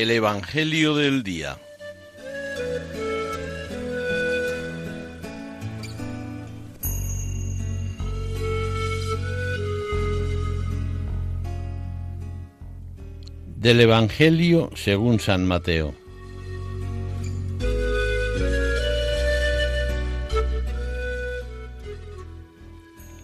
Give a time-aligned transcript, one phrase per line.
[0.00, 1.58] El Evangelio del Día.
[13.56, 15.94] Del Evangelio según San Mateo.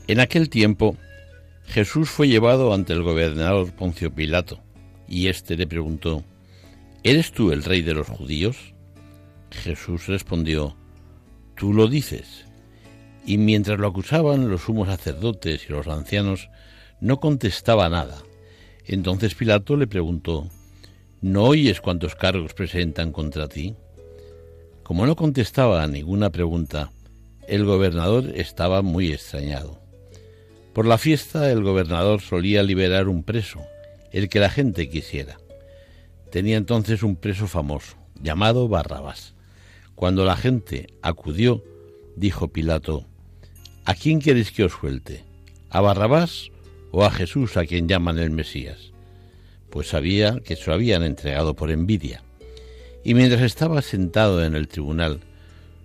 [0.08, 0.98] En aquel tiempo
[1.69, 4.61] Jesús fue llevado ante el gobernador Poncio Pilato,
[5.08, 6.22] y éste le preguntó,
[7.02, 8.74] ¿Eres tú el rey de los judíos?
[9.50, 10.77] Jesús respondió,
[11.56, 12.44] Tú lo dices.
[13.25, 16.48] Y mientras lo acusaban los sumos sacerdotes y los ancianos,
[17.00, 18.19] no contestaba nada.
[18.84, 20.48] Entonces Pilato le preguntó,
[21.22, 23.74] ¿No oyes cuántos cargos presentan contra ti?
[24.83, 26.92] Como no contestaba a ninguna pregunta,
[27.48, 29.80] el gobernador estaba muy extrañado.
[30.72, 33.61] Por la fiesta el gobernador solía liberar un preso,
[34.12, 35.39] el que la gente quisiera.
[36.37, 39.33] Tenía entonces un preso famoso, llamado Barrabás.
[39.95, 41.65] Cuando la gente acudió,
[42.15, 43.06] dijo Pilato,
[43.87, 45.25] ¿A quién queréis que os suelte?
[45.70, 46.51] ¿A Barrabás
[46.92, 48.92] o a Jesús a quien llaman el Mesías?
[49.70, 52.23] Pues sabía que se lo habían entregado por envidia.
[53.03, 55.20] Y mientras estaba sentado en el tribunal,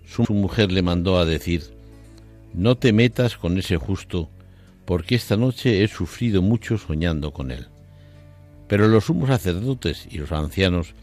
[0.04, 1.62] su mujer le mandó a decir,
[2.52, 4.28] No te metas con ese justo,
[4.84, 7.68] porque esta noche he sufrido mucho soñando con él.
[8.68, 10.94] Pero los sumos sacerdotes y los ancianos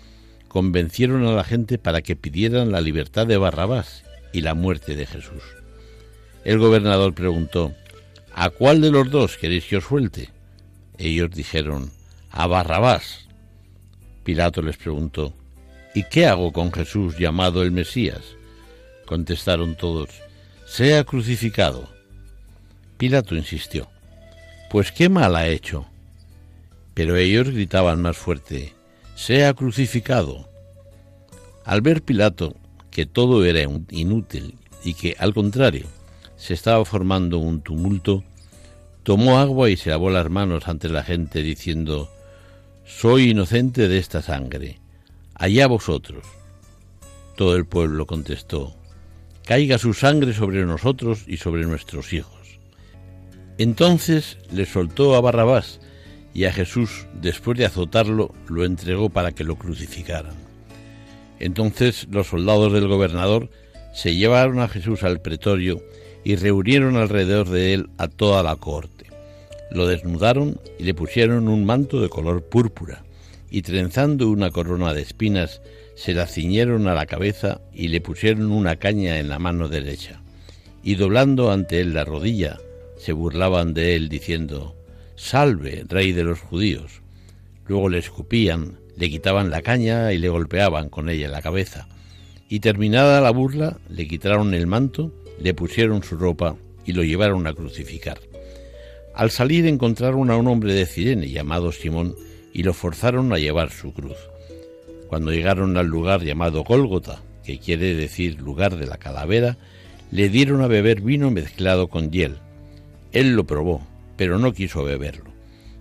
[0.47, 5.05] convencieron a la gente para que pidieran la libertad de Barrabás y la muerte de
[5.05, 5.43] Jesús.
[6.43, 7.73] El gobernador preguntó,
[8.33, 10.30] ¿A cuál de los dos queréis que os suelte?
[10.97, 11.92] Ellos dijeron,
[12.31, 13.27] a Barrabás.
[14.23, 15.33] Pilato les preguntó,
[15.93, 18.21] ¿Y qué hago con Jesús llamado el Mesías?
[19.05, 20.09] Contestaron todos,
[20.65, 21.89] sea crucificado.
[22.97, 23.89] Pilato insistió,
[24.70, 25.86] Pues qué mal ha hecho.
[26.99, 28.73] Pero ellos gritaban más fuerte,
[29.15, 30.49] Sea crucificado.
[31.64, 32.58] Al ver Pilato
[32.92, 35.86] que todo era inútil y que, al contrario,
[36.36, 38.26] se estaba formando un tumulto,
[39.04, 42.11] tomó agua y se lavó las manos ante la gente diciendo,
[42.83, 44.82] Soy inocente de esta sangre,
[45.36, 46.26] allá vosotros.
[47.38, 48.76] Todo el pueblo contestó,
[49.45, 52.59] Caiga su sangre sobre nosotros y sobre nuestros hijos.
[53.58, 55.80] Entonces le soltó a Barrabás
[56.33, 60.35] y a Jesús, después de azotarlo, lo entregó para que lo crucificaran.
[61.39, 63.49] Entonces los soldados del gobernador
[63.93, 65.81] se llevaron a Jesús al pretorio
[66.23, 69.05] y reunieron alrededor de él a toda la corte.
[69.71, 73.03] Lo desnudaron y le pusieron un manto de color púrpura,
[73.49, 75.61] y trenzando una corona de espinas,
[75.95, 80.21] se la ciñeron a la cabeza y le pusieron una caña en la mano derecha,
[80.83, 82.57] y doblando ante él la rodilla,
[82.97, 84.75] se burlaban de él diciendo,
[85.19, 87.02] Salve, rey de los judíos.
[87.67, 91.89] Luego le escupían, le quitaban la caña y le golpeaban con ella la cabeza.
[92.47, 97.47] Y terminada la burla, le quitaron el manto, le pusieron su ropa y lo llevaron
[97.47, 98.17] a crucificar.
[99.13, 102.15] Al salir encontraron a un hombre de Cirene llamado Simón
[102.53, 104.17] y lo forzaron a llevar su cruz.
[105.09, 109.58] Cuando llegaron al lugar llamado Gólgota, que quiere decir lugar de la calavera,
[110.11, 112.37] le dieron a beber vino mezclado con hiel
[113.11, 113.81] él lo probó,
[114.19, 115.31] pero no quiso beberlo.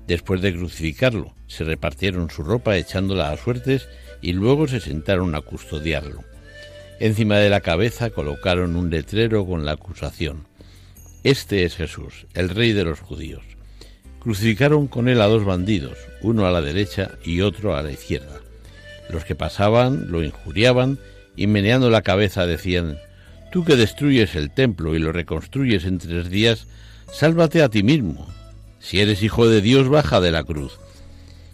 [0.06, 3.88] Después de crucificarlo, se repartieron su ropa echándola a suertes
[4.22, 6.22] y luego se sentaron a custodiarlo.
[7.00, 10.46] Encima de la cabeza colocaron un letrero con la acusación.
[11.24, 13.42] Este es Jesús, el rey de los judíos.
[14.20, 18.40] Crucificaron con él a dos bandidos, uno a la derecha y otro a la izquierda.
[19.10, 21.00] Los que pasaban lo injuriaban
[21.34, 22.98] y meneando la cabeza decían,
[23.50, 26.68] Tú que destruyes el templo y lo reconstruyes en tres días,
[27.12, 28.26] sálvate a ti mismo.
[28.80, 30.78] Si eres hijo de Dios, baja de la cruz.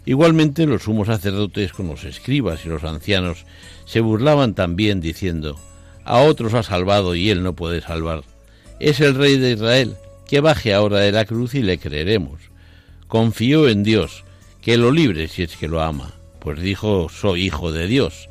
[0.05, 3.45] Igualmente los sumos sacerdotes con los escribas y los ancianos
[3.85, 5.59] se burlaban también diciendo,
[6.03, 8.23] a otros ha salvado y él no puede salvar.
[8.79, 9.95] Es el rey de Israel,
[10.27, 12.39] que baje ahora de la cruz y le creeremos.
[13.07, 14.23] Confió en Dios,
[14.61, 18.29] que lo libre si es que lo ama, pues dijo, soy hijo de Dios.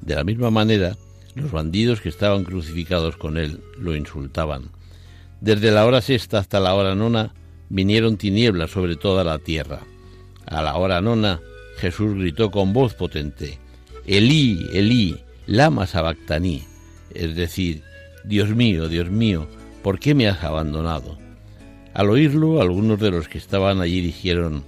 [0.00, 0.96] De la misma manera,
[1.34, 4.70] los bandidos que estaban crucificados con él lo insultaban.
[5.40, 7.34] Desde la hora sexta hasta la hora nona
[7.68, 9.80] vinieron tinieblas sobre toda la tierra.
[10.46, 11.40] A la hora nona
[11.76, 13.58] Jesús gritó con voz potente,
[14.06, 16.64] Elí, Elí, lama sabactaní,
[17.14, 17.82] es decir,
[18.24, 19.46] Dios mío, Dios mío,
[19.82, 21.18] ¿por qué me has abandonado?
[21.92, 24.64] Al oírlo, algunos de los que estaban allí dijeron,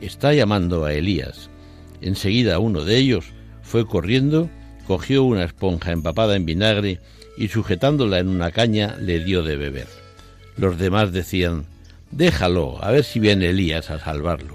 [0.00, 1.50] está llamando a Elías.
[2.00, 3.26] Enseguida uno de ellos
[3.62, 4.48] fue corriendo,
[4.86, 7.00] cogió una esponja empapada en vinagre
[7.36, 10.03] y sujetándola en una caña le dio de beber.
[10.56, 11.64] Los demás decían,
[12.10, 14.54] déjalo, a ver si viene Elías a salvarlo.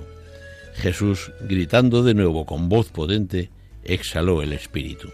[0.75, 3.49] Jesús, gritando de nuevo con voz potente,
[3.83, 5.09] exhaló el espíritu.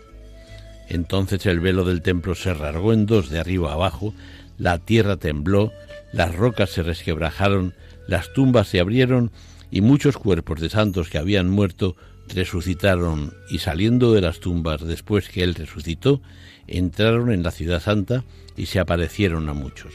[0.88, 4.14] Entonces el velo del templo se rasgó en dos de arriba abajo,
[4.58, 5.72] la tierra tembló,
[6.14, 7.74] las rocas se resquebrajaron,
[8.08, 9.32] las tumbas se abrieron
[9.72, 11.96] y muchos cuerpos de santos que habían muerto
[12.28, 16.22] resucitaron y saliendo de las tumbas después que él resucitó,
[16.68, 18.24] entraron en la ciudad santa
[18.56, 19.94] y se aparecieron a muchos.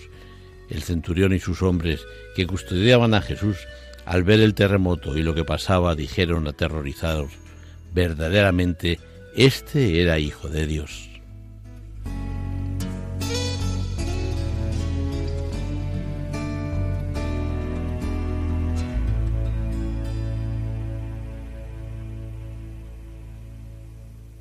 [0.70, 2.00] El centurión y sus hombres
[2.34, 3.56] que custodiaban a Jesús,
[4.06, 7.32] al ver el terremoto y lo que pasaba, dijeron aterrorizados,
[7.92, 8.98] verdaderamente,
[9.36, 11.09] este era hijo de Dios.